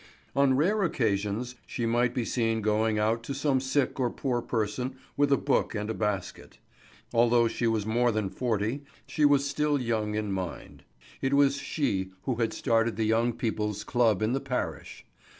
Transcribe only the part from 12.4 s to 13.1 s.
started the